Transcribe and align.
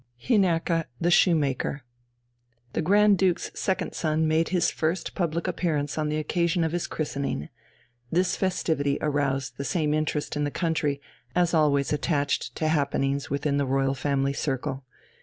III 0.17 0.25
HINNERKE 0.29 0.87
THE 0.99 1.11
SHOEMAKER 1.11 1.81
The 2.73 2.81
Grand 2.81 3.19
Duke's 3.19 3.51
second 3.53 3.93
son 3.93 4.27
made 4.27 4.49
his 4.49 4.71
first 4.71 5.13
public 5.13 5.47
appearance 5.47 5.95
on 5.95 6.09
the 6.09 6.17
occasion 6.17 6.63
of 6.63 6.71
his 6.71 6.87
christening. 6.87 7.49
This 8.11 8.35
festivity 8.35 8.97
aroused 8.99 9.57
the 9.57 9.63
same 9.63 9.93
interest 9.93 10.35
in 10.35 10.43
the 10.43 10.49
country 10.49 10.99
as 11.35 11.53
always 11.53 11.93
attached 11.93 12.55
to 12.55 12.67
happenings 12.67 13.29
within 13.29 13.57
the 13.57 13.67
Royal 13.67 13.93
Family 13.93 14.33
circle. 14.33 14.85